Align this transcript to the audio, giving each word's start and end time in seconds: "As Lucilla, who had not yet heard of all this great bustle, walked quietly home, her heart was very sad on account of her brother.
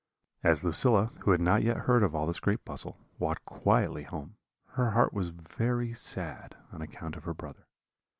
"As 0.41 0.63
Lucilla, 0.63 1.11
who 1.19 1.29
had 1.31 1.41
not 1.41 1.61
yet 1.61 1.81
heard 1.85 2.01
of 2.01 2.15
all 2.15 2.25
this 2.25 2.39
great 2.39 2.65
bustle, 2.65 2.97
walked 3.19 3.45
quietly 3.45 4.01
home, 4.01 4.35
her 4.69 4.89
heart 4.93 5.13
was 5.13 5.29
very 5.29 5.93
sad 5.93 6.55
on 6.71 6.81
account 6.81 7.15
of 7.15 7.25
her 7.25 7.35
brother. 7.35 7.67